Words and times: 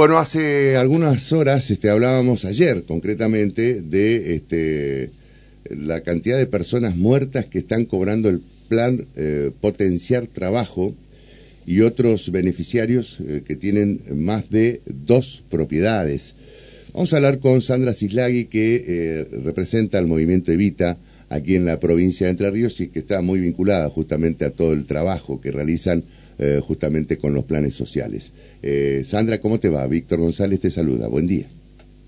Bueno, 0.00 0.16
hace 0.16 0.78
algunas 0.78 1.30
horas 1.30 1.70
este, 1.70 1.90
hablábamos 1.90 2.46
ayer 2.46 2.84
concretamente 2.84 3.82
de 3.82 4.34
este, 4.34 5.10
la 5.68 6.00
cantidad 6.00 6.38
de 6.38 6.46
personas 6.46 6.96
muertas 6.96 7.50
que 7.50 7.58
están 7.58 7.84
cobrando 7.84 8.30
el 8.30 8.40
plan 8.70 9.08
eh, 9.14 9.50
Potenciar 9.60 10.26
Trabajo 10.26 10.94
y 11.66 11.82
otros 11.82 12.32
beneficiarios 12.32 13.18
eh, 13.20 13.42
que 13.46 13.56
tienen 13.56 14.00
más 14.14 14.48
de 14.48 14.80
dos 14.86 15.44
propiedades. 15.50 16.32
Vamos 16.94 17.12
a 17.12 17.16
hablar 17.16 17.38
con 17.38 17.60
Sandra 17.60 17.92
Cislagui, 17.92 18.46
que 18.46 18.82
eh, 18.88 19.28
representa 19.44 19.98
al 19.98 20.06
movimiento 20.06 20.50
Evita 20.50 20.96
aquí 21.30 21.56
en 21.56 21.64
la 21.64 21.80
provincia 21.80 22.26
de 22.26 22.32
Entre 22.32 22.50
Ríos 22.50 22.78
y 22.80 22.88
que 22.88 22.98
está 22.98 23.22
muy 23.22 23.40
vinculada 23.40 23.88
justamente 23.88 24.44
a 24.44 24.50
todo 24.50 24.74
el 24.74 24.84
trabajo 24.84 25.40
que 25.40 25.50
realizan 25.50 26.04
eh, 26.38 26.60
justamente 26.62 27.16
con 27.16 27.32
los 27.32 27.44
planes 27.44 27.74
sociales. 27.74 28.32
Eh, 28.62 29.02
Sandra, 29.06 29.40
¿cómo 29.40 29.58
te 29.58 29.70
va? 29.70 29.86
Víctor 29.86 30.20
González 30.20 30.60
te 30.60 30.70
saluda. 30.70 31.08
Buen 31.08 31.26
día. 31.26 31.46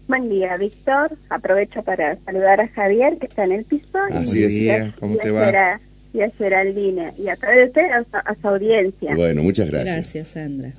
Buen 0.08 0.28
día, 0.28 0.56
Víctor. 0.56 1.16
Aprovecho 1.30 1.82
para 1.82 2.18
saludar 2.24 2.60
a 2.60 2.68
Javier, 2.68 3.16
que 3.18 3.26
está 3.26 3.44
en 3.44 3.52
el 3.52 3.64
piso. 3.64 3.98
Así 4.10 4.40
y, 4.40 4.68
es. 4.68 4.94
¿Cómo 5.00 5.16
te 5.16 5.30
va? 5.30 5.80
Y 6.12 6.20
a 6.20 6.30
Geraldine. 6.30 7.14
Y 7.16 7.28
a 7.28 7.36
través 7.36 7.72
de 7.72 7.80
a, 7.80 8.04
a 8.12 8.36
su 8.38 8.48
audiencia. 8.48 9.14
Bueno, 9.14 9.42
muchas 9.42 9.70
gracias. 9.70 9.94
Gracias, 9.94 10.28
Sandra. 10.28 10.74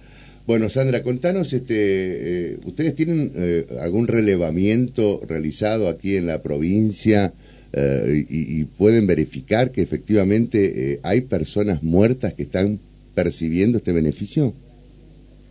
Bueno, 0.46 0.68
Sandra, 0.68 1.02
contanos, 1.04 1.54
este, 1.54 1.76
eh, 1.78 2.58
¿ustedes 2.66 2.96
tienen 2.96 3.32
eh, 3.34 3.66
algún 3.80 4.08
relevamiento 4.08 5.22
realizado 5.26 5.88
aquí 5.88 6.18
en 6.18 6.28
la 6.28 6.42
provincia 6.42 7.32
eh, 7.74 8.26
y, 8.30 8.62
y, 8.62 8.64
pueden 8.66 9.08
verificar 9.08 9.72
que 9.72 9.82
efectivamente 9.82 11.00
hay 11.04 11.22
personas 11.22 11.84
muertas 11.84 12.34
que 12.34 12.44
están 12.44 12.80
percibiendo 13.16 13.78
este 13.78 13.92
beneficio? 13.92 14.54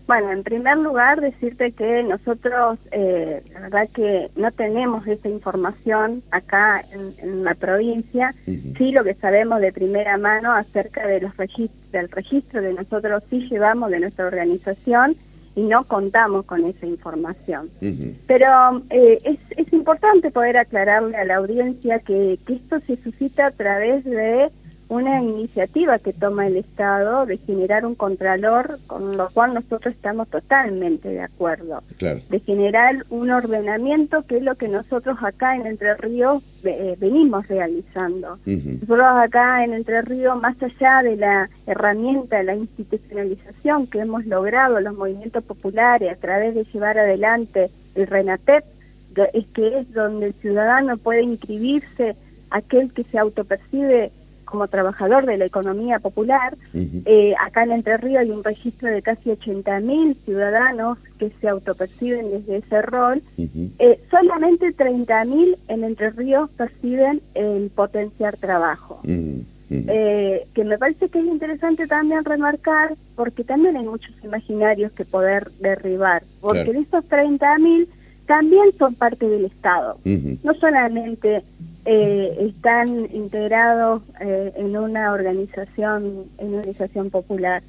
Bueno, 0.06 0.32
en 0.32 0.42
primer 0.42 0.76
lugar, 0.78 1.20
decirte 1.20 1.72
que 1.72 2.02
nosotros, 2.02 2.78
eh, 2.90 3.42
la 3.54 3.60
verdad 3.60 3.88
que 3.94 4.30
no 4.36 4.50
tenemos 4.50 5.06
esa 5.06 5.28
información 5.28 6.22
acá 6.30 6.84
en, 6.92 7.14
en 7.26 7.44
la 7.44 7.54
provincia, 7.54 8.34
uh 8.46 8.50
-huh. 8.50 8.76
sí 8.76 8.92
lo 8.92 9.04
que 9.04 9.14
sabemos 9.14 9.60
de 9.60 9.72
primera 9.72 10.18
mano 10.18 10.52
acerca 10.52 11.06
de 11.06 11.20
los 11.20 11.36
registros, 11.36 11.92
del 11.92 12.10
registro 12.10 12.60
de 12.60 12.72
nosotros 12.74 13.22
sí 13.30 13.48
llevamos 13.48 13.90
de 13.90 14.00
nuestra 14.00 14.26
organización 14.26 15.16
y 15.54 15.62
no 15.62 15.84
contamos 15.84 16.44
con 16.46 16.64
esa 16.64 16.86
información. 16.86 17.70
Uh 17.80 17.86
-huh. 17.86 18.14
Pero 18.26 18.82
eh, 18.90 19.18
es, 19.24 19.38
es 19.56 19.72
importante 19.72 20.30
poder 20.30 20.56
aclararle 20.56 21.16
a 21.16 21.24
la 21.24 21.36
audiencia 21.36 21.98
que, 21.98 22.38
que 22.46 22.54
esto 22.54 22.80
se 22.86 22.96
suscita 22.96 23.46
a 23.46 23.50
través 23.50 24.04
de 24.04 24.50
una 24.92 25.22
iniciativa 25.22 25.98
que 25.98 26.12
toma 26.12 26.46
el 26.46 26.58
Estado 26.58 27.24
de 27.24 27.38
generar 27.38 27.86
un 27.86 27.94
contralor, 27.94 28.78
con 28.86 29.16
lo 29.16 29.30
cual 29.30 29.54
nosotros 29.54 29.94
estamos 29.94 30.28
totalmente 30.28 31.08
de 31.08 31.22
acuerdo. 31.22 31.82
Claro. 31.96 32.20
De 32.28 32.40
generar 32.40 33.06
un 33.08 33.30
ordenamiento 33.30 34.26
que 34.26 34.36
es 34.36 34.42
lo 34.42 34.54
que 34.56 34.68
nosotros 34.68 35.16
acá 35.22 35.56
en 35.56 35.66
Entre 35.66 35.94
Ríos 35.94 36.42
eh, 36.64 36.94
venimos 37.00 37.48
realizando. 37.48 38.34
Uh 38.46 38.50
-huh. 38.50 38.80
Nosotros 38.82 39.06
acá 39.16 39.64
en 39.64 39.72
Entre 39.72 40.02
Ríos, 40.02 40.38
más 40.38 40.56
allá 40.62 41.02
de 41.02 41.16
la 41.16 41.48
herramienta 41.66 42.36
de 42.36 42.44
la 42.44 42.54
institucionalización 42.54 43.86
que 43.86 44.00
hemos 44.00 44.26
logrado 44.26 44.78
los 44.78 44.94
movimientos 44.94 45.42
populares 45.42 46.12
a 46.12 46.16
través 46.16 46.54
de 46.54 46.64
llevar 46.64 46.98
adelante 46.98 47.70
el 47.94 48.06
RENATEP, 48.06 48.62
es 49.32 49.46
que 49.54 49.78
es 49.78 49.92
donde 49.94 50.26
el 50.26 50.34
ciudadano 50.34 50.98
puede 50.98 51.22
inscribirse, 51.22 52.14
aquel 52.50 52.92
que 52.92 53.04
se 53.04 53.18
autopercibe 53.18 54.12
como 54.44 54.68
trabajador 54.68 55.26
de 55.26 55.38
la 55.38 55.46
economía 55.46 55.98
popular. 55.98 56.56
Uh 56.74 56.78
-huh. 56.78 57.02
eh, 57.06 57.34
acá 57.38 57.64
en 57.64 57.72
Entre 57.72 57.96
Ríos 57.96 58.20
hay 58.20 58.30
un 58.30 58.44
registro 58.44 58.88
de 58.88 59.02
casi 59.02 59.30
80.000 59.30 60.16
ciudadanos 60.24 60.98
que 61.18 61.30
se 61.40 61.48
autoperciben 61.48 62.30
desde 62.30 62.56
ese 62.56 62.82
rol. 62.82 63.22
Uh 63.36 63.42
-huh. 63.42 63.70
eh, 63.78 64.00
solamente 64.10 64.74
30.000 64.74 65.56
en 65.68 65.84
Entre 65.84 66.10
Ríos 66.10 66.50
perciben 66.50 67.20
el 67.34 67.70
potenciar 67.70 68.36
trabajo. 68.36 69.00
Uh 69.04 69.08
-huh. 69.08 69.44
eh, 69.70 70.46
que 70.54 70.64
me 70.64 70.76
parece 70.78 71.08
que 71.08 71.18
es 71.18 71.26
interesante 71.26 71.86
también 71.86 72.24
remarcar, 72.24 72.94
porque 73.16 73.42
también 73.44 73.76
hay 73.76 73.84
muchos 73.84 74.14
imaginarios 74.22 74.92
que 74.92 75.04
poder 75.04 75.50
derribar, 75.60 76.22
porque 76.40 76.64
claro. 76.64 76.72
de 76.72 76.80
esos 76.80 77.04
30.000 77.08 77.86
también 78.26 78.66
son 78.78 78.94
parte 78.94 79.28
del 79.28 79.46
Estado. 79.46 79.98
No 80.42 80.54
solamente 80.54 81.42
eh, 81.84 82.36
están 82.40 83.08
integrados 83.12 84.02
eh, 84.20 84.52
en 84.56 84.76
una 84.76 85.12
organización, 85.12 86.24
en 86.38 86.48
una 86.48 86.58
organización 86.58 87.10
popular. 87.10 87.62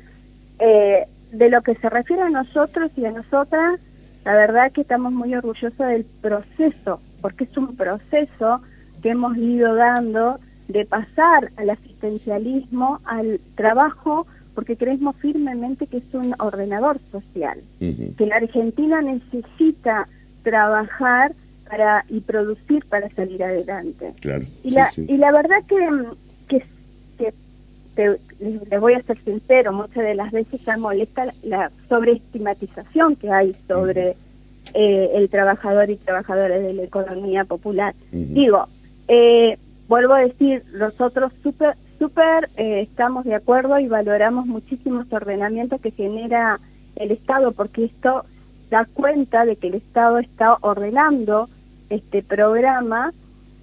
Eh, 0.60 1.06
de 1.32 1.50
lo 1.50 1.62
que 1.64 1.74
se 1.76 1.90
refiere 1.90 2.22
a 2.22 2.30
nosotros 2.30 2.92
y 2.96 3.06
a 3.06 3.12
nosotras, 3.12 3.80
la 4.24 4.36
verdad 4.36 4.72
que 4.72 4.82
estamos 4.82 5.12
muy 5.12 5.34
orgullosos 5.34 5.78
del 5.78 6.06
proceso, 6.22 7.02
porque 7.22 7.46
es 7.46 7.58
un 7.58 7.76
proceso 7.76 8.62
que 9.02 9.10
hemos 9.10 9.36
ido 9.38 9.74
dando 9.76 10.40
de 10.68 10.86
pasar 10.86 11.52
al 11.58 11.72
asistencialismo, 11.72 13.00
al 13.06 13.40
trabajo, 13.56 14.28
porque 14.54 14.78
creemos 14.78 15.16
firmemente 15.16 15.88
que 15.88 15.98
es 15.98 16.14
un 16.14 16.36
ordenador 16.40 17.00
social, 17.12 17.60
uh 17.82 17.84
-huh. 17.84 18.16
que 18.16 18.28
la 18.28 18.36
Argentina 18.36 19.02
necesita 19.02 20.08
trabajar 20.44 21.34
para 21.74 22.06
y 22.08 22.20
producir 22.20 22.86
para 22.86 23.10
salir 23.10 23.44
adelante. 23.44 24.14
Claro, 24.22 24.46
y, 24.64 24.70
la, 24.70 24.92
sí, 24.92 25.08
y 25.10 25.18
la 25.18 25.32
verdad 25.32 25.58
que, 25.68 25.78
que, 26.48 26.64
que 27.18 27.34
te, 27.96 28.20
le 28.70 28.78
voy 28.78 28.94
a 28.94 29.02
ser 29.02 29.18
sincero, 29.18 29.74
muchas 29.74 30.04
de 30.04 30.14
las 30.14 30.32
veces 30.32 30.62
ya 30.64 30.78
molesta 30.78 31.34
la 31.42 31.72
sobreestigmatización 31.90 33.16
que 33.16 33.32
hay 33.32 33.56
sobre 33.68 34.10
uh 34.10 34.14
-huh. 34.14 34.72
eh, 34.76 35.12
el 35.16 35.30
trabajador 35.30 35.90
y 35.90 35.96
trabajadoras 35.96 36.62
de 36.62 36.74
la 36.74 36.84
economía 36.84 37.44
popular. 37.44 37.96
Uh 38.12 38.18
-huh. 38.18 38.34
Digo, 38.34 38.68
eh, 39.08 39.58
vuelvo 39.88 40.14
a 40.14 40.20
decir, 40.20 40.64
nosotros 40.74 41.32
súper 41.42 41.76
super, 41.98 42.50
eh, 42.58 42.82
estamos 42.82 43.24
de 43.26 43.34
acuerdo 43.34 43.80
y 43.80 43.88
valoramos 43.88 44.46
muchísimo 44.46 45.02
este 45.02 45.16
ordenamiento 45.16 45.80
que 45.80 45.92
genera 45.92 46.60
el 46.96 47.10
Estado, 47.12 47.52
porque 47.54 47.86
esto 47.86 48.26
da 48.70 48.86
cuenta 48.94 49.46
de 49.46 49.56
que 49.56 49.68
el 49.70 49.76
Estado 49.76 50.20
está 50.20 50.58
ordenando 50.62 51.48
este 51.96 52.24
programa, 52.24 53.14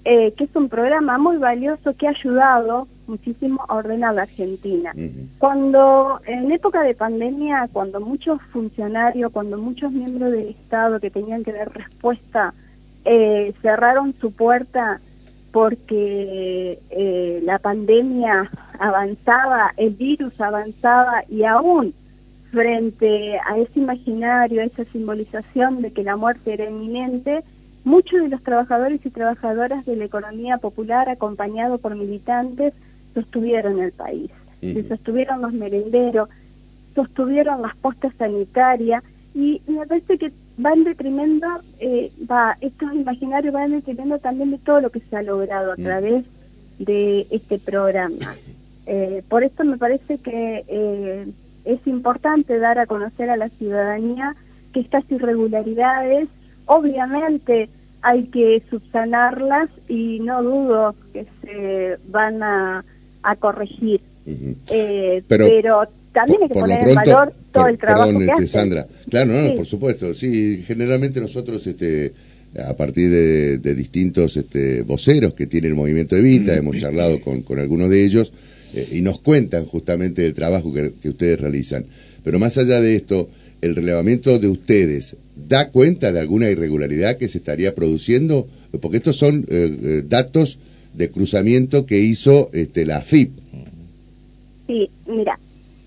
eh, 0.05 0.33
que 0.33 0.45
es 0.45 0.57
un 0.57 0.69
programa 0.69 1.19
muy 1.19 1.37
valioso 1.37 1.95
que 1.97 2.07
ha 2.07 2.11
ayudado 2.11 2.89
muchísimo 3.07 3.65
a 3.69 3.75
ordenar 3.77 4.15
la 4.15 4.23
Argentina. 4.23 4.93
Uh 4.95 5.01
-huh. 5.01 5.27
Cuando 5.39 6.21
en 6.27 6.51
época 6.53 6.83
de 6.83 6.95
pandemia, 6.95 7.69
cuando 7.73 8.01
muchos 8.01 8.41
funcionarios, 8.53 9.33
cuando 9.33 9.59
muchos 9.59 9.91
miembros 9.93 10.33
del 10.33 10.49
Estado 10.49 11.01
que 11.01 11.11
tenían 11.11 11.45
que 11.45 11.53
dar 11.53 11.73
respuesta 11.73 12.55
eh, 13.05 13.53
cerraron 13.63 14.15
su 14.21 14.33
puerta 14.33 15.01
porque 15.53 16.79
eh, 16.91 17.41
la 17.45 17.59
pandemia 17.59 18.51
avanzaba, 18.79 19.73
el 19.77 19.91
virus 19.91 20.39
avanzaba 20.41 21.25
y 21.29 21.45
aún 21.45 21.93
frente 22.53 23.39
a 23.39 23.59
ese 23.59 23.81
imaginario, 23.81 24.61
a 24.61 24.65
esa 24.65 24.85
simbolización 24.87 25.83
de 25.83 25.93
que 25.93 26.03
la 26.03 26.17
muerte 26.17 26.53
era 26.53 26.69
inminente, 26.69 27.43
muchos 27.85 28.23
de 28.23 28.29
los 28.29 28.43
trabajadores 28.43 29.05
y 29.05 29.11
trabajadoras 29.11 29.85
de 29.87 29.97
la 29.97 30.05
economía 30.05 30.59
popular, 30.59 31.09
acompañados 31.09 31.81
por 31.81 31.95
militantes, 31.95 32.75
sostuvieron 33.15 33.81
el 33.81 33.93
país. 33.93 34.31
Uh 34.63 34.67
-huh. 34.67 34.89
Sostuvieron 34.89 35.41
los 35.41 35.53
merenderos, 35.53 36.29
sostuvieron 36.95 37.63
las 37.63 37.77
postas 37.77 38.13
sanitarias 38.19 39.03
y 39.35 39.63
me 39.67 39.87
parece 39.87 40.19
que 40.19 40.33
va 40.65 40.73
en 40.73 40.85
detrimento, 40.85 41.47
eh, 41.79 42.13
va, 42.31 42.57
estos 42.61 42.93
imaginarios 42.95 43.55
van 43.55 43.73
en 43.73 43.81
detrimento 43.81 44.19
también 44.19 44.51
de 44.51 44.59
todo 44.59 44.81
lo 44.81 44.91
que 44.91 45.01
se 45.01 45.17
ha 45.17 45.23
logrado 45.23 45.73
a 45.73 45.75
uh 45.75 45.79
-huh. 45.79 45.85
través 45.85 46.25
de 46.79 47.27
este 47.31 47.59
programa. 47.59 48.17
Eh, 48.87 49.23
por 49.29 49.45
esto 49.45 49.63
me 49.63 49.77
parece 49.77 50.19
que 50.19 50.65
eh, 50.67 51.27
es 51.65 51.87
importante 51.87 52.59
dar 52.59 52.81
a 52.81 52.87
conocer 52.87 53.31
a 53.31 53.37
la 53.37 53.49
ciudadanía 53.51 54.35
que 54.73 54.81
estas 54.81 55.05
irregularidades, 55.13 56.29
obviamente 56.67 57.69
hay 58.03 58.25
que 58.25 58.63
subsanarlas 58.71 59.69
y 59.89 60.21
no 60.21 60.43
dudo 60.43 60.95
que 61.13 61.27
se 61.43 61.97
van 62.09 62.43
a, 62.43 62.85
a 63.23 63.37
corregir. 63.37 64.01
Uh 64.27 64.31
-huh. 64.31 64.57
eh, 64.71 65.23
pero, 65.29 65.47
pero, 65.47 65.83
también 66.13 66.43
hay 66.43 66.49
que 66.49 66.55
poner 66.55 66.79
pronto, 66.79 66.91
en 66.91 66.95
valor 66.97 67.33
todo 67.53 67.63
por, 67.63 67.71
el 67.71 67.79
trabajo 67.79 68.07
perdón, 68.07 68.21
que 68.21 68.25
este, 68.25 68.35
hacen. 68.35 68.49
Sandra. 68.49 68.87
Claro, 69.09 69.33
no, 69.33 69.49
sí. 69.49 69.57
por 69.57 69.67
supuesto. 69.67 70.15
Sí, 70.15 70.65
generalmente 70.67 71.21
nosotros, 71.21 71.67
este, 71.67 72.13
a 72.59 72.75
partir 72.75 73.11
de, 73.11 73.59
de 73.59 73.75
distintos 73.75 74.37
este, 74.37 74.83
voceros 74.83 75.35
que 75.35 75.47
tiene 75.47 75.69
el 75.69 75.75
movimiento 75.75 76.17
Evita, 76.17 76.57
hemos 76.57 76.77
charlado 76.79 77.21
con, 77.21 77.43
con 77.43 77.59
algunos 77.59 77.89
de 77.91 78.05
ellos, 78.05 78.33
eh, 78.75 78.89
y 78.93 79.01
nos 79.01 79.21
cuentan 79.21 79.67
justamente 79.67 80.27
el 80.27 80.35
trabajo 80.35 80.73
que, 80.73 80.93
que, 81.01 81.11
ustedes 81.11 81.41
realizan. 81.41 81.87
Pero 82.25 82.39
más 82.39 82.57
allá 82.59 82.81
de 82.81 82.97
esto, 82.97 83.29
el 83.61 83.77
relevamiento 83.77 84.39
de 84.39 84.49
ustedes 84.49 85.17
da 85.37 85.71
cuenta 85.71 86.13
de 86.13 86.21
alguna 86.21 86.49
irregularidad 86.49 87.17
que 87.17 87.29
se 87.29 87.39
estaría 87.39 87.75
produciendo, 87.75 88.47
porque 88.81 88.99
estos 88.99 89.17
son 89.17 89.47
eh, 89.49 89.79
eh, 89.83 90.03
datos 90.07 90.59
de 90.95 91.11
cruzamiento 91.11 91.87
que 91.87 91.99
hizo 91.99 92.51
este, 92.53 92.85
la 92.85 92.99
AFIP. 92.99 93.31
Sí, 94.67 94.91
mira, 95.07 95.39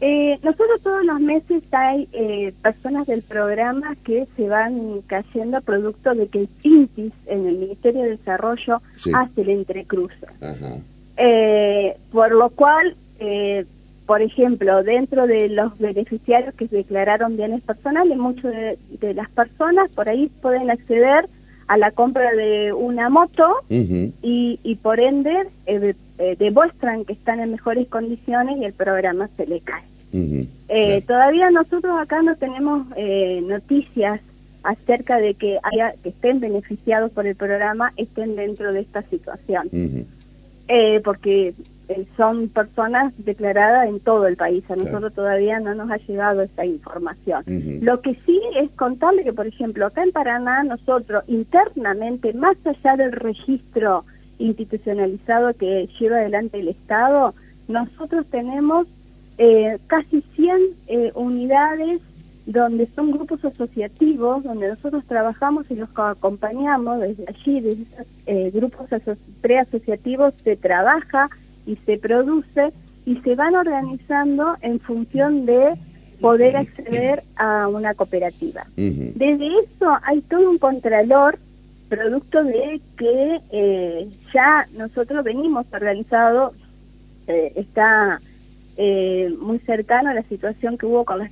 Eh, 0.06 0.38
nosotros 0.44 0.82
todos 0.84 1.06
los 1.06 1.22
meses 1.22 1.64
hay 1.72 2.10
eh, 2.12 2.52
personas 2.62 3.08
del 3.08 3.22
programa 3.22 3.96
que 4.04 4.28
se 4.36 4.50
van 4.50 5.00
cayendo 5.08 5.62
producto 5.62 6.14
de 6.14 6.28
que 6.28 6.40
el 6.40 6.50
INTIS 6.62 7.14
en 7.28 7.48
el 7.48 7.58
Ministerio 7.58 8.02
de 8.04 8.18
Desarrollo 8.18 8.82
hace 9.14 9.42
el 9.42 9.50
entrecruce. 9.50 10.28
Eh, 11.16 11.96
por 12.12 12.34
lo 12.34 12.50
cual, 12.50 12.98
por 14.14 14.22
ejemplo, 14.22 14.84
dentro 14.84 15.26
de 15.26 15.50
los 15.50 15.76
beneficiarios 15.80 16.54
que 16.54 16.68
declararon 16.68 17.36
bienes 17.36 17.62
personales, 17.62 18.16
muchas 18.16 18.54
de, 18.54 19.14
las 19.16 19.28
personas 19.32 19.90
por 19.90 20.08
ahí 20.08 20.30
pueden 20.40 20.70
acceder 20.70 21.28
a 21.66 21.78
la 21.78 21.90
compra 21.90 22.32
de 22.34 22.74
una 22.74 23.10
moto 23.10 23.56
y, 23.70 24.80
por 24.84 25.00
ende 25.00 25.48
demuestran 26.38 27.06
que 27.06 27.14
están 27.14 27.40
en 27.40 27.54
mejores 27.54 27.88
condiciones 27.88 28.58
y 28.60 28.66
el 28.66 28.74
programa 28.74 29.32
se 29.36 29.48
le 29.48 29.62
cae. 29.62 29.82
Eh, 30.70 31.02
todavía 31.08 31.50
nosotros 31.50 32.00
acá 32.00 32.22
no 32.22 32.36
tenemos 32.36 32.86
eh, 32.96 33.42
noticias 33.48 34.22
acerca 34.62 35.18
de 35.18 35.34
que 35.34 35.58
haya 35.64 35.96
que 36.04 36.10
estén 36.10 36.40
beneficiados 36.40 37.12
por 37.14 37.26
el 37.26 37.36
programa 37.36 37.92
estén 37.98 38.36
dentro 38.36 38.74
de 38.74 38.82
esta 38.82 39.02
situación 39.10 39.70
eh, 40.68 41.02
porque 41.04 41.54
son 42.16 42.48
personas 42.50 43.14
declaradas 43.18 43.88
en 43.88 44.00
todo 44.00 44.26
el 44.28 44.38
país. 44.38 44.64
A 44.70 44.76
nosotros 44.76 45.14
todavía 45.14 45.60
no 45.60 45.76
nos 45.76 45.92
ha 45.92 45.98
llegado 45.98 46.42
esa 46.42 46.66
información. 46.66 47.44
Lo 47.82 48.02
que 48.02 48.18
sí 48.26 48.42
es 48.56 48.72
contarle 48.72 49.24
que 49.24 49.34
por 49.34 49.48
ejemplo 49.48 49.86
acá 49.86 50.04
en 50.04 50.12
Paraná 50.12 50.64
nosotros 50.64 51.24
internamente 51.28 52.34
más 52.34 52.56
allá 52.66 52.96
del 52.96 53.12
registro 53.12 54.06
institucionalizado 54.40 55.54
que 55.54 55.88
lleva 56.00 56.18
adelante 56.18 56.60
el 56.60 56.70
Estado 56.70 57.36
nosotros 57.68 58.26
tenemos 58.30 58.88
eh, 59.38 59.78
casi 59.88 60.24
100 60.36 60.62
eh, 60.88 61.12
unidades 61.16 62.02
donde 62.46 62.88
son 62.96 63.12
grupos 63.12 63.44
asociativos, 63.46 64.44
donde 64.44 64.68
nosotros 64.68 65.04
trabajamos 65.08 65.66
y 65.70 65.76
los 65.76 65.90
acompañamos 65.96 67.00
desde 67.00 67.26
allí, 67.28 67.62
desde 67.62 67.84
esos 67.84 68.08
eh, 68.26 68.52
grupos 68.54 68.88
preasociativos 69.42 70.34
se 70.44 70.56
trabaja 70.58 71.30
y 71.66 71.78
se 71.86 71.98
produce 71.98 72.74
y 73.06 73.18
se 73.18 73.36
van 73.36 73.56
organizando 73.56 74.58
en 74.62 74.80
función 74.80 75.46
de 75.46 75.76
poder 76.20 76.56
acceder 76.56 77.24
a 77.36 77.68
una 77.68 77.94
cooperativa. 77.94 78.66
Desde 78.76 79.46
eso 79.46 79.98
hay 80.04 80.22
todo 80.22 80.50
un 80.50 80.58
contralor 80.58 81.38
producto 81.90 82.44
de 82.44 82.82
que 82.98 84.08
ya 84.34 84.68
nosotros 84.78 85.24
venimos 85.24 85.66
organizados, 85.72 86.54
está 87.28 88.20
eh, 88.76 89.32
muy 89.40 89.60
cercano 89.60 90.10
a 90.10 90.14
la 90.16 90.24
situación 90.24 90.78
que 90.78 90.88
hubo 90.88 91.06
con 91.06 91.20
las, 91.20 91.32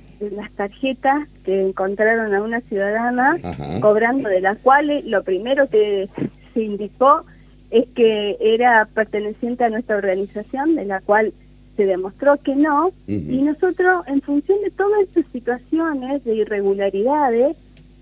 tarjetas 0.52 1.26
que 1.44 1.60
encontraron 1.60 2.32
a 2.32 2.40
una 2.40 2.60
ciudadana 2.60 3.36
cobrando 3.80 4.28
de 4.28 4.40
las 4.40 4.58
cuales 4.58 5.04
lo 5.04 5.24
primero 5.24 5.68
que 5.68 6.08
se 6.54 6.62
indicó 6.62 7.24
es 7.72 7.86
que 7.96 8.36
era 8.40 8.86
perteneciente 8.94 9.64
a 9.64 9.70
nuestra 9.70 9.96
organización, 9.96 10.76
de 10.76 10.84
la 10.84 11.00
cual 11.00 11.32
se 11.76 11.86
demostró 11.86 12.36
que 12.36 12.54
no, 12.54 12.92
y 13.08 13.42
nosotros 13.42 14.06
en 14.06 14.20
función 14.20 14.60
de 14.62 14.70
todas 14.70 15.00
estas 15.02 15.24
situaciones 15.32 16.22
de 16.24 16.36
irregularidades 16.36 17.56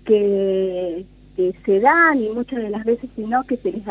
que, 0.05 1.05
que 1.35 1.55
se 1.65 1.79
dan 1.79 2.21
y 2.21 2.29
muchas 2.29 2.61
de 2.61 2.69
las 2.69 2.83
veces 2.83 3.09
si 3.15 3.23
no 3.23 3.43
que 3.43 3.57
se 3.57 3.71
les 3.71 3.83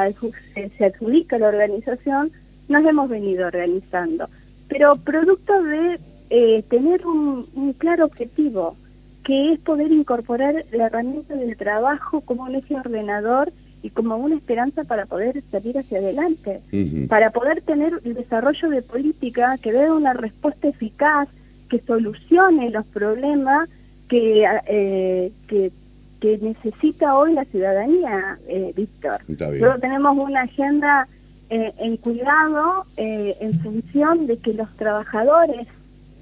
se 0.77 0.85
adjudica 0.85 1.37
a 1.37 1.39
la 1.41 1.49
organización, 1.49 2.31
nos 2.69 2.85
hemos 2.85 3.09
venido 3.09 3.47
organizando 3.47 4.29
pero 4.71 4.97
producto 4.97 5.63
de 5.63 5.99
eh, 6.31 6.63
tener 6.71 7.05
un, 7.07 7.75
claro 7.77 8.07
objetivo, 8.07 8.77
que 9.25 9.53
es 9.53 9.59
poder 9.59 9.91
incorporar 9.91 10.65
la 10.71 10.87
herramienta 10.87 11.35
del 11.35 11.57
trabajo 11.57 12.21
como 12.23 12.45
un 12.45 12.55
eje 12.55 12.77
ordenador 12.77 13.53
y 13.83 13.91
como 13.91 14.17
una 14.17 14.37
esperanza 14.37 14.85
para 14.85 15.07
poder 15.07 15.43
salir 15.51 15.77
hacia 15.77 15.99
adelante, 15.99 16.61
para 17.09 17.31
poder 17.31 17.63
tener 17.63 18.01
el 18.05 18.15
desarrollo 18.15 18.71
de 18.71 18.83
política 18.83 19.59
que 19.61 19.73
dé 19.73 19.91
una 19.91 20.13
respuesta 20.13 20.69
eficaz, 20.69 21.29
que 21.69 21.81
solucione 21.81 22.71
los 22.71 22.87
problemas 22.87 23.69
que, 24.09 24.45
eh, 24.67 25.33
que, 25.49 25.73
necesita 26.21 27.17
hoy 27.17 27.33
la 27.33 27.47
ciudadanía, 27.47 28.39
eh, 28.47 28.73
Víctor. 28.77 29.21
Luego 29.27 29.79
tenemos 29.79 30.17
una 30.19 30.43
agenda 30.43 31.09
eh, 31.51 31.73
en 31.79 31.97
cuidado 31.97 32.87
eh, 32.97 33.37
en 33.41 33.61
función 33.61 34.29
de 34.29 34.39
que 34.39 34.53
los 34.53 34.69
trabajadores 34.77 35.67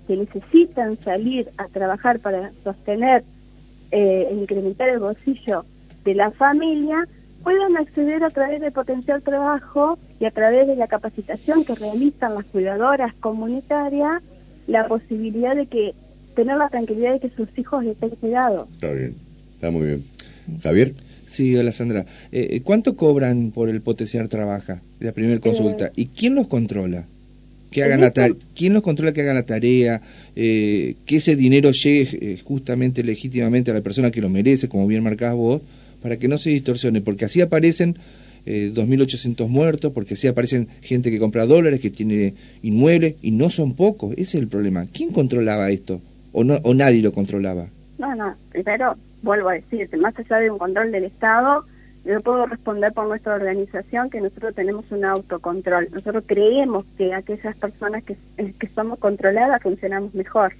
que 0.06 0.16
necesitan 0.16 0.96
salir 0.96 1.50
a 1.58 1.68
trabajar 1.68 2.18
para 2.18 2.50
sostener 2.64 3.24
eh, 3.90 4.26
incrementar 4.32 4.88
el 4.88 5.00
bolsillo 5.00 5.66
de 6.04 6.14
la 6.14 6.30
familia 6.30 7.06
puedan 7.42 7.76
acceder 7.76 8.24
a 8.24 8.30
través 8.30 8.62
de 8.62 8.70
potencial 8.70 9.22
trabajo 9.22 9.98
y 10.18 10.24
a 10.24 10.30
través 10.30 10.66
de 10.66 10.76
la 10.76 10.86
capacitación 10.86 11.64
que 11.64 11.74
realizan 11.74 12.34
las 12.34 12.46
cuidadoras 12.46 13.14
comunitarias 13.20 14.22
la 14.66 14.88
posibilidad 14.88 15.54
de 15.54 15.66
que 15.66 15.94
tener 16.36 16.56
la 16.56 16.70
tranquilidad 16.70 17.12
de 17.12 17.20
que 17.20 17.30
sus 17.36 17.48
hijos 17.58 17.84
estén 17.84 18.10
cuidados. 18.10 18.66
Está 18.72 18.92
bien, 18.92 19.14
está 19.54 19.70
muy 19.70 19.86
bien. 19.86 20.04
Javier. 20.62 20.94
Sí, 21.28 21.54
hola 21.56 21.72
Sandra. 21.72 22.06
Eh, 22.32 22.48
eh, 22.50 22.60
¿Cuánto 22.62 22.96
cobran 22.96 23.50
por 23.50 23.68
el 23.68 23.80
potenciar 23.80 24.28
trabaja? 24.28 24.80
La 25.00 25.12
primera 25.12 25.40
consulta. 25.40 25.92
¿Y 25.94 26.06
quién 26.06 26.34
los 26.34 26.46
controla? 26.46 27.04
Que 27.70 27.82
hagan 27.82 28.00
la 28.00 28.12
¿Quién 28.56 28.72
los 28.72 28.82
controla 28.82 29.12
que 29.12 29.20
hagan 29.20 29.34
la 29.34 29.44
tarea? 29.44 30.00
Eh, 30.34 30.94
que 31.04 31.16
ese 31.16 31.36
dinero 31.36 31.70
llegue 31.70 32.18
eh, 32.20 32.38
justamente 32.42 33.02
legítimamente 33.02 33.70
a 33.70 33.74
la 33.74 33.82
persona 33.82 34.10
que 34.10 34.22
lo 34.22 34.30
merece, 34.30 34.68
como 34.68 34.86
bien 34.86 35.02
marcás 35.02 35.34
vos, 35.34 35.60
para 36.00 36.16
que 36.16 36.28
no 36.28 36.38
se 36.38 36.50
distorsione, 36.50 37.02
porque 37.02 37.26
así 37.26 37.42
aparecen 37.42 37.98
eh, 38.46 38.72
2.800 38.74 39.48
muertos, 39.48 39.92
porque 39.92 40.14
así 40.14 40.26
aparecen 40.26 40.68
gente 40.80 41.10
que 41.10 41.18
compra 41.18 41.44
dólares, 41.44 41.80
que 41.80 41.90
tiene 41.90 42.34
inmuebles, 42.62 43.16
y 43.20 43.32
no 43.32 43.50
son 43.50 43.74
pocos, 43.74 44.12
ese 44.12 44.22
es 44.22 44.34
el 44.36 44.48
problema. 44.48 44.86
¿Quién 44.86 45.10
controlaba 45.10 45.70
esto? 45.70 46.00
¿O, 46.32 46.44
no, 46.44 46.54
o 46.62 46.72
nadie 46.72 47.02
lo 47.02 47.12
controlaba? 47.12 47.68
No, 47.98 48.14
no, 48.14 48.34
primero 48.50 48.96
vuelvo 49.22 49.48
a 49.48 49.54
decirte, 49.54 49.96
más 49.96 50.18
allá 50.18 50.38
de 50.38 50.50
un 50.50 50.58
control 50.58 50.92
del 50.92 51.04
Estado, 51.04 51.64
yo 52.04 52.20
puedo 52.20 52.46
responder 52.46 52.92
por 52.92 53.06
nuestra 53.06 53.34
organización 53.34 54.08
que 54.08 54.20
nosotros 54.20 54.54
tenemos 54.54 54.84
un 54.90 55.04
autocontrol. 55.04 55.88
Nosotros 55.92 56.24
creemos 56.26 56.86
que 56.96 57.12
aquellas 57.12 57.56
personas 57.56 58.02
que, 58.04 58.16
eh, 58.38 58.54
que 58.58 58.68
somos 58.68 58.98
controladas 58.98 59.62
funcionamos 59.62 60.14
mejor. 60.14 60.54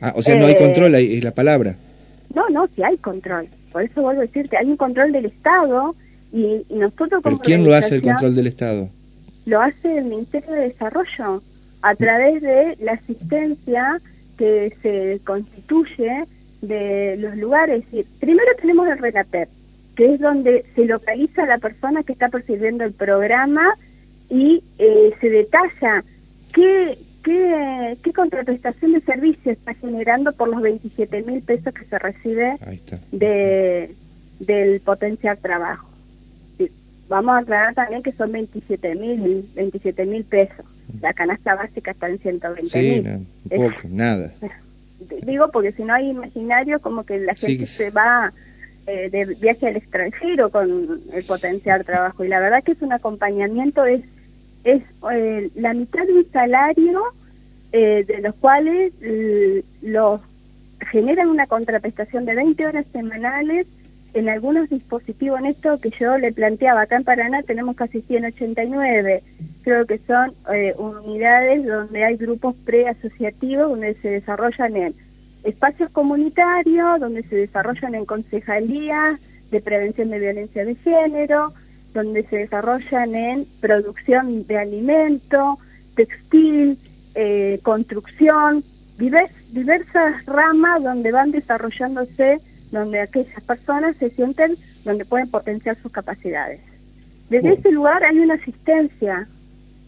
Ah, 0.00 0.12
o 0.16 0.22
sea, 0.22 0.36
no 0.36 0.46
hay 0.46 0.52
eh, 0.52 0.58
control, 0.58 0.94
es 0.94 1.24
la 1.24 1.32
palabra. 1.32 1.76
No, 2.34 2.48
no, 2.48 2.66
sí 2.74 2.82
hay 2.82 2.96
control. 2.98 3.48
Por 3.72 3.82
eso 3.82 4.02
vuelvo 4.02 4.22
a 4.22 4.26
decirte, 4.26 4.56
hay 4.56 4.66
un 4.66 4.76
control 4.76 5.12
del 5.12 5.26
Estado 5.26 5.94
y, 6.32 6.64
nosotros 6.70 7.22
como 7.22 7.22
¿Pero 7.22 7.38
quién 7.38 7.64
lo 7.64 7.74
hace 7.74 7.96
el 7.96 8.02
control 8.02 8.34
del 8.34 8.46
Estado? 8.46 8.88
Lo 9.46 9.60
hace 9.60 9.98
el 9.98 10.06
Ministerio 10.06 10.52
de 10.52 10.68
Desarrollo 10.68 11.42
a 11.82 11.94
través 11.94 12.40
de 12.40 12.76
la 12.80 12.92
asistencia 12.92 14.00
que 14.38 14.74
se 14.82 15.20
constituye 15.24 16.24
de 16.66 17.16
los 17.18 17.36
lugares. 17.36 17.84
primero 18.20 18.50
tenemos 18.60 18.88
el 18.88 18.98
RENAPER, 18.98 19.48
que 19.94 20.14
es 20.14 20.20
donde 20.20 20.64
se 20.74 20.86
localiza 20.86 21.46
la 21.46 21.58
persona 21.58 22.02
que 22.02 22.12
está 22.12 22.28
percibiendo 22.28 22.84
el 22.84 22.92
programa 22.92 23.74
y 24.28 24.62
eh, 24.78 25.12
se 25.20 25.30
detalla 25.30 26.04
qué, 26.52 26.98
qué, 27.22 27.96
qué 28.02 28.12
contraprestación 28.12 28.92
de 28.92 29.00
servicio 29.00 29.52
está 29.52 29.74
generando 29.74 30.32
por 30.32 30.48
los 30.48 30.62
27 30.62 31.22
mil 31.22 31.42
pesos 31.42 31.72
que 31.74 31.84
se 31.84 31.98
recibe 31.98 32.56
de, 33.12 33.94
del 34.40 34.80
potencial 34.80 35.38
trabajo. 35.38 35.88
Vamos 37.08 37.34
a 37.34 37.38
aclarar 37.38 37.74
también 37.74 38.02
que 38.02 38.12
son 38.12 38.32
27 38.32 38.94
mil 38.94 39.46
27 39.54 40.06
mil 40.06 40.24
pesos. 40.24 40.64
La 41.00 41.12
canasta 41.12 41.54
básica 41.54 41.90
está 41.90 42.08
en 42.08 42.18
120 42.18 42.82
mil. 42.82 43.26
nada 43.90 44.32
digo 45.22 45.50
porque 45.50 45.72
si 45.72 45.84
no 45.84 45.94
hay 45.94 46.10
imaginario 46.10 46.80
como 46.80 47.04
que 47.04 47.18
la 47.18 47.34
gente 47.34 47.66
se 47.66 47.90
va 47.90 48.32
eh, 48.86 49.08
de 49.10 49.24
viaje 49.36 49.68
al 49.68 49.76
extranjero 49.76 50.50
con 50.50 51.00
el 51.12 51.24
potencial 51.24 51.84
trabajo. 51.86 52.22
Y 52.22 52.28
la 52.28 52.38
verdad 52.40 52.62
que 52.62 52.72
es 52.72 52.82
un 52.82 52.92
acompañamiento 52.92 53.84
es 53.84 54.02
es 54.62 54.82
eh, 55.12 55.50
la 55.54 55.74
mitad 55.74 56.06
de 56.06 56.12
un 56.12 56.30
salario 56.30 57.02
eh, 57.72 58.04
de 58.06 58.20
los 58.20 58.34
cuales 58.36 58.92
los 59.82 60.20
generan 60.90 61.28
una 61.28 61.46
contraprestación 61.46 62.24
de 62.24 62.34
20 62.34 62.66
horas 62.66 62.86
semanales 62.92 63.66
en 64.14 64.28
algunos 64.28 64.68
dispositivos. 64.68 65.40
En 65.40 65.46
esto 65.46 65.80
que 65.80 65.90
yo 65.98 66.18
le 66.18 66.32
planteaba 66.32 66.82
acá 66.82 66.96
en 66.96 67.04
Paraná 67.04 67.42
tenemos 67.42 67.76
casi 67.76 68.00
189 68.02 69.22
creo 69.64 69.86
que 69.86 69.98
son 69.98 70.32
eh, 70.52 70.74
unidades 70.76 71.66
donde 71.66 72.04
hay 72.04 72.16
grupos 72.16 72.54
preasociativos 72.64 73.70
donde 73.70 73.94
se 73.94 74.10
desarrollan 74.10 74.76
en 74.76 74.94
espacios 75.42 75.90
comunitarios, 75.90 77.00
donde 77.00 77.22
se 77.22 77.36
desarrollan 77.36 77.94
en 77.94 78.04
concejalías 78.04 79.18
de 79.50 79.60
prevención 79.60 80.10
de 80.10 80.18
violencia 80.20 80.64
de 80.64 80.74
género, 80.76 81.52
donde 81.94 82.24
se 82.24 82.38
desarrollan 82.38 83.14
en 83.14 83.46
producción 83.60 84.46
de 84.46 84.58
alimento, 84.58 85.58
textil, 85.94 86.78
eh, 87.14 87.58
construcción, 87.62 88.62
diversas 88.98 90.24
ramas 90.26 90.82
donde 90.82 91.10
van 91.10 91.30
desarrollándose, 91.30 92.40
donde 92.70 93.00
aquellas 93.00 93.42
personas 93.42 93.96
se 93.96 94.10
sienten, 94.10 94.56
donde 94.84 95.04
pueden 95.04 95.30
potenciar 95.30 95.76
sus 95.76 95.92
capacidades. 95.92 96.60
Desde 97.30 97.54
ese 97.54 97.70
lugar 97.70 98.04
hay 98.04 98.18
una 98.18 98.34
asistencia 98.34 99.26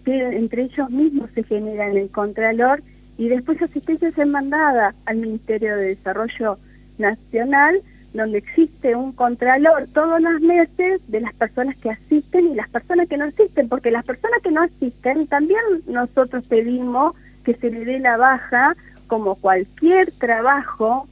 que 0.06 0.22
entre 0.22 0.62
ellos 0.62 0.88
mismos 0.88 1.28
se 1.34 1.42
genera 1.42 1.88
en 1.88 1.96
el 1.96 2.10
Contralor 2.10 2.80
y 3.18 3.28
después 3.28 3.60
asistencia 3.60 4.08
es 4.08 4.26
mandada 4.26 4.94
al 5.04 5.16
Ministerio 5.16 5.76
de 5.76 5.96
Desarrollo 5.96 6.58
Nacional, 6.96 7.82
donde 8.14 8.38
existe 8.38 8.94
un 8.94 9.12
contralor 9.12 9.88
todos 9.92 10.20
los 10.20 10.40
meses 10.40 11.00
de 11.08 11.20
las 11.20 11.34
personas 11.34 11.76
que 11.76 11.90
asisten 11.90 12.52
y 12.52 12.54
las 12.54 12.68
personas 12.68 13.08
que 13.08 13.16
no 13.16 13.24
asisten, 13.24 13.68
porque 13.68 13.90
las 13.90 14.04
personas 14.04 14.40
que 14.42 14.52
no 14.52 14.62
asisten 14.62 15.26
también 15.26 15.60
nosotros 15.86 16.46
pedimos 16.46 17.14
que 17.44 17.54
se 17.54 17.70
le 17.70 17.84
dé 17.84 17.98
la 17.98 18.16
baja 18.16 18.76
como 19.08 19.34
cualquier 19.34 20.12
trabajo 20.12 21.08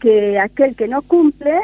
que 0.00 0.38
aquel 0.38 0.74
que 0.74 0.88
no 0.88 1.02
cumple 1.02 1.60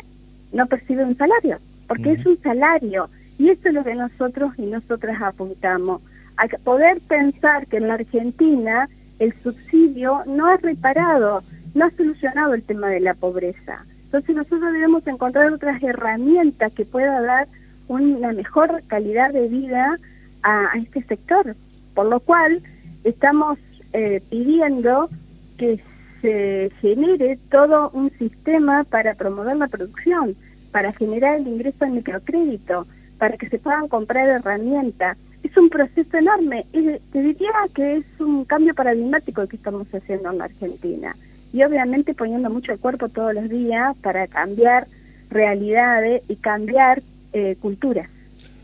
no 0.52 0.66
percibe 0.66 1.04
un 1.04 1.16
salario, 1.16 1.58
porque 1.88 2.12
es 2.12 2.24
un 2.24 2.40
salario 2.40 3.10
y 3.38 3.50
eso 3.50 3.68
es 3.68 3.74
lo 3.74 3.82
que 3.82 3.94
nosotros 3.94 4.52
y 4.58 4.62
nosotras 4.62 5.20
apuntamos, 5.20 6.00
a 6.36 6.48
poder 6.58 7.00
pensar 7.00 7.66
que 7.66 7.76
en 7.78 7.88
la 7.88 7.94
Argentina 7.94 8.88
el 9.18 9.34
subsidio 9.42 10.22
no 10.26 10.46
ha 10.46 10.56
reparado, 10.56 11.42
no 11.74 11.84
ha 11.84 11.90
solucionado 11.90 12.54
el 12.54 12.62
tema 12.62 12.88
de 12.88 13.00
la 13.00 13.14
pobreza. 13.14 13.84
Entonces 14.04 14.36
nosotros 14.36 14.72
debemos 14.72 15.06
encontrar 15.06 15.52
otras 15.52 15.82
herramientas 15.82 16.72
que 16.72 16.84
puedan 16.84 17.24
dar 17.24 17.48
una 17.88 18.32
mejor 18.32 18.82
calidad 18.86 19.32
de 19.32 19.48
vida 19.48 19.98
a, 20.42 20.70
este 20.76 21.02
sector, 21.04 21.56
por 21.94 22.06
lo 22.06 22.20
cual 22.20 22.62
estamos 23.04 23.58
eh, 23.92 24.22
pidiendo 24.28 25.08
que 25.56 25.80
se 26.20 26.70
genere 26.80 27.38
todo 27.50 27.90
un 27.90 28.10
sistema 28.18 28.84
para 28.84 29.14
promover 29.14 29.56
la 29.56 29.68
producción, 29.68 30.36
para 30.70 30.92
generar 30.92 31.36
el 31.36 31.48
ingreso 31.48 31.84
al 31.84 31.92
microcrédito, 31.92 32.86
para 33.18 33.36
que 33.36 33.48
se 33.48 33.58
puedan 33.58 33.88
comprar 33.88 34.28
herramientas. 34.28 35.16
Es 35.42 35.56
un 35.56 35.68
proceso 35.68 36.16
enorme 36.16 36.66
te 37.12 37.22
diría 37.22 37.50
que 37.74 37.96
es 37.96 38.04
un 38.20 38.44
cambio 38.44 38.74
paradigmático 38.74 39.46
que 39.46 39.56
estamos 39.56 39.86
haciendo 39.92 40.30
en 40.30 40.38
la 40.38 40.44
Argentina. 40.44 41.16
Y 41.52 41.62
obviamente 41.62 42.14
poniendo 42.14 42.48
mucho 42.48 42.72
el 42.72 42.78
cuerpo 42.78 43.08
todos 43.08 43.34
los 43.34 43.48
días 43.48 43.94
para 44.00 44.26
cambiar 44.26 44.86
realidades 45.30 46.22
y 46.28 46.36
cambiar 46.36 47.02
eh, 47.32 47.56
culturas. 47.60 48.08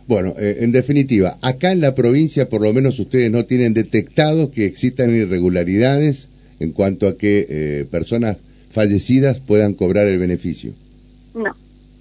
Bueno, 0.06 0.34
eh, 0.38 0.58
en 0.60 0.72
definitiva, 0.72 1.36
acá 1.42 1.70
en 1.70 1.82
la 1.82 1.94
provincia 1.94 2.48
por 2.48 2.62
lo 2.62 2.72
menos 2.72 2.98
ustedes 2.98 3.30
no 3.30 3.44
tienen 3.44 3.74
detectado 3.74 4.50
que 4.50 4.64
existan 4.64 5.10
irregularidades 5.10 6.28
en 6.60 6.72
cuanto 6.72 7.08
a 7.08 7.16
que 7.18 7.46
eh, 7.48 7.86
personas 7.90 8.38
fallecidas 8.70 9.40
puedan 9.40 9.74
cobrar 9.74 10.08
el 10.08 10.18
beneficio. 10.18 10.72
No, 11.34 11.54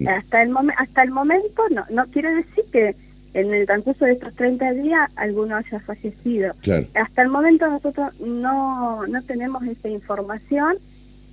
hasta 0.09 0.41
el, 0.41 0.53
hasta 0.77 1.03
el 1.03 1.11
momento 1.11 1.63
no. 1.73 1.83
No 1.89 2.05
quiero 2.11 2.33
decir 2.33 2.63
que 2.71 2.95
en 3.37 3.53
el 3.53 3.67
transcurso 3.67 4.05
de 4.05 4.13
estos 4.13 4.33
30 4.33 4.73
días 4.73 5.11
alguno 5.15 5.57
haya 5.57 5.79
fallecido. 5.79 6.55
Hasta 6.95 7.21
el 7.21 7.29
momento 7.29 7.69
nosotros 7.69 8.19
no, 8.19 9.05
no 9.05 9.21
tenemos 9.23 9.63
esa 9.63 9.89
información 9.89 10.77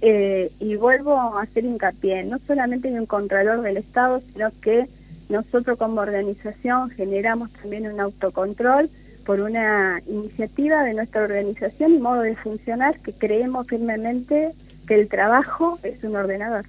eh, 0.02 0.50
y 0.60 0.76
vuelvo 0.76 1.16
a 1.16 1.40
hacer 1.40 1.64
hincapié, 1.64 2.24
no 2.24 2.38
solamente 2.46 2.88
hay 2.88 2.98
un 2.98 3.06
contralor 3.06 3.62
del 3.62 3.78
Estado, 3.78 4.20
sino 4.32 4.50
que 4.60 4.84
nosotros 5.30 5.78
como 5.78 6.02
organización 6.02 6.90
generamos 6.90 7.50
también 7.54 7.90
un 7.90 7.98
autocontrol 7.98 8.90
por 9.24 9.40
una 9.40 10.02
iniciativa 10.06 10.84
de 10.84 10.92
nuestra 10.92 11.22
organización 11.22 11.94
y 11.94 11.98
modo 11.98 12.20
de 12.20 12.36
funcionar 12.36 13.00
que 13.00 13.14
creemos 13.14 13.66
firmemente 13.66 14.52
que 14.86 14.96
el 14.96 15.08
trabajo 15.08 15.78
es 15.82 16.04
un 16.04 16.16
ordenador. 16.16 16.66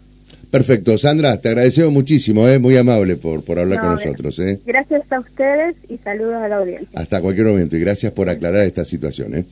Perfecto, 0.52 0.98
Sandra, 0.98 1.38
te 1.40 1.50
agradecemos 1.50 1.92
muchísimo, 1.92 2.48
¿eh? 2.48 2.60
muy 2.60 2.78
amable 2.78 3.16
por, 3.16 3.44
por 3.44 3.60
hablar 3.60 3.80
con 3.80 3.92
nosotros. 3.92 4.40
¿eh? 4.40 4.60
Gracias 4.66 5.04
a 5.12 5.20
ustedes 5.20 5.76
y 5.90 5.98
saludos 5.98 6.36
a 6.36 6.48
la 6.48 6.58
audiencia. 6.58 6.88
Hasta 7.00 7.22
cualquier 7.22 7.48
momento 7.48 7.76
y 7.76 7.80
gracias 7.80 8.12
por 8.14 8.30
aclarar 8.30 8.66
esta 8.66 8.86
situación. 8.86 9.36
¿eh? 9.36 9.46